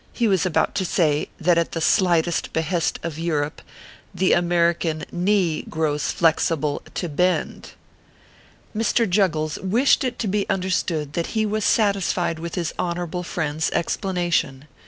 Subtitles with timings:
[0.13, 3.61] He was about to say, that at the slightest behest of Europe"
[4.21, 7.73] the American knee grows flexible to bend."
[8.75, 9.07] Mr.
[9.07, 13.69] JUGGLES wished it to be understood that he was satisfied with his Honorable friend s
[13.73, 14.65] explanation.